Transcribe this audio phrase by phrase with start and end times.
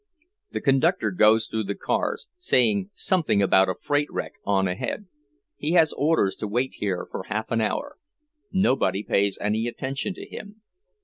[0.49, 5.05] The conductor goes through the cars, saying something about a freight wreck on ahead;
[5.57, 7.97] he has orders to wait here for half an hour.
[8.51, 10.63] Nobody pays any attention to him.